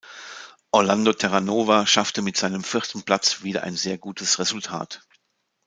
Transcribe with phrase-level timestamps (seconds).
[0.71, 5.03] Orlando Terranova schaffte mit seinem vierten Platz wieder ein sehr gutes Resultat.